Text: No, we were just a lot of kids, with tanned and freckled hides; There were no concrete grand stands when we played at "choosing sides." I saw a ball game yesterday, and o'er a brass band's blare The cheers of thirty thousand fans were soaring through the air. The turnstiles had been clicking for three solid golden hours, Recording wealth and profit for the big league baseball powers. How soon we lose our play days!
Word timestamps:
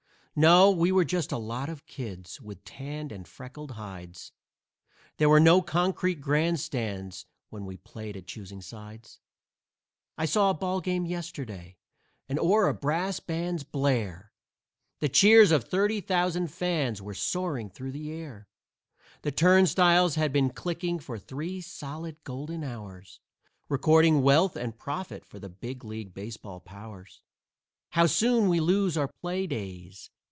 No, 0.33 0.71
we 0.71 0.93
were 0.93 1.03
just 1.03 1.33
a 1.33 1.37
lot 1.37 1.67
of 1.67 1.85
kids, 1.85 2.39
with 2.39 2.63
tanned 2.63 3.11
and 3.11 3.27
freckled 3.27 3.71
hides; 3.71 4.31
There 5.17 5.27
were 5.27 5.41
no 5.41 5.61
concrete 5.61 6.21
grand 6.21 6.61
stands 6.61 7.25
when 7.49 7.65
we 7.65 7.75
played 7.75 8.15
at 8.15 8.27
"choosing 8.27 8.61
sides." 8.61 9.19
I 10.17 10.23
saw 10.25 10.49
a 10.49 10.53
ball 10.53 10.79
game 10.79 11.05
yesterday, 11.05 11.75
and 12.29 12.39
o'er 12.39 12.69
a 12.69 12.73
brass 12.73 13.19
band's 13.19 13.65
blare 13.65 14.31
The 15.01 15.09
cheers 15.09 15.51
of 15.51 15.65
thirty 15.65 15.99
thousand 15.99 16.47
fans 16.49 17.01
were 17.01 17.13
soaring 17.13 17.69
through 17.69 17.91
the 17.91 18.09
air. 18.13 18.47
The 19.23 19.33
turnstiles 19.33 20.15
had 20.15 20.31
been 20.31 20.51
clicking 20.51 20.99
for 20.99 21.19
three 21.19 21.59
solid 21.59 22.23
golden 22.23 22.63
hours, 22.63 23.19
Recording 23.67 24.21
wealth 24.21 24.55
and 24.55 24.77
profit 24.79 25.25
for 25.25 25.39
the 25.39 25.49
big 25.49 25.83
league 25.83 26.13
baseball 26.13 26.61
powers. 26.61 27.21
How 27.89 28.05
soon 28.05 28.47
we 28.47 28.61
lose 28.61 28.95
our 28.97 29.09
play 29.21 29.45
days! 29.45 30.09